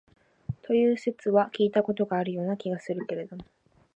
[0.63, 3.45] という説は聞いた事があるような気がするけれども、